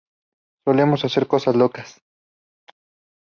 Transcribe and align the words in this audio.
Solemos 0.65 1.05
hacer 1.05 1.27
cosas 1.27 1.55
locas. 1.55 2.01